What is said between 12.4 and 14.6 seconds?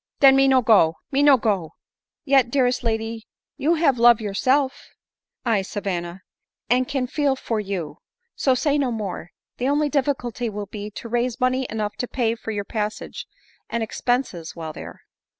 your passage, and expenses